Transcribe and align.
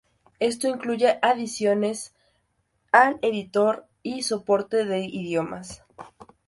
Esto 0.39 0.67
incluye 0.67 1.19
adiciones 1.21 2.15
al 2.91 3.19
editor 3.21 3.85
y 4.01 4.23
soporte 4.23 4.83
de 4.83 5.05
idiomas. 5.05 5.83